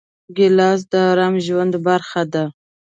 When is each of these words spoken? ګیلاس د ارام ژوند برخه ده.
ګیلاس 0.37 0.79
د 0.91 0.93
ارام 1.09 1.35
ژوند 1.45 1.73
برخه 1.87 2.21
ده. 2.33 2.43